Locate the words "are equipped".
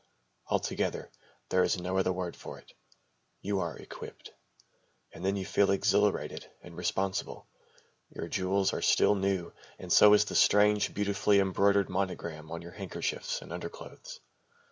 3.59-4.31